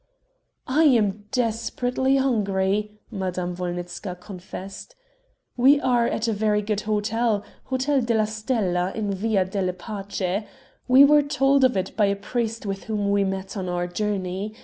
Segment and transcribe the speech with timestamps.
[0.65, 4.95] "I am desperately hungry," Madame Wolnitzka confessed.
[5.55, 10.41] "We are at a very good hotel Hotel della Stella, in Via della Pace;
[10.87, 14.55] we were told of it by a priest with whom we met on our journey.